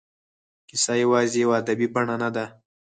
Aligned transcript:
کیسه 0.67 0.93
یوازې 1.03 1.37
یوه 1.43 1.55
ادبي 1.61 1.87
بڼه 1.95 2.15
نه 2.23 2.29
ده. 2.35 2.45